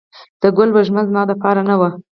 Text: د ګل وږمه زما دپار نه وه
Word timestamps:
د 0.41 0.43
ګل 0.57 0.69
وږمه 0.75 1.01
زما 1.09 1.21
دپار 1.29 1.55
نه 1.69 1.75
وه 1.79 1.89